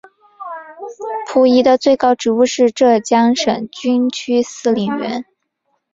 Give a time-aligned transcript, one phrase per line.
[1.27, 5.23] 傅怡的最高职务是浙江省军区司令员。